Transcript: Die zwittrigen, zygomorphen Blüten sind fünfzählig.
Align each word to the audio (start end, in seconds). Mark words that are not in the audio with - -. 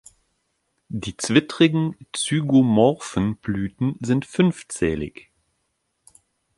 Die 0.89 1.15
zwittrigen, 1.15 1.95
zygomorphen 2.11 3.35
Blüten 3.37 3.97
sind 3.99 4.25
fünfzählig. 4.25 5.29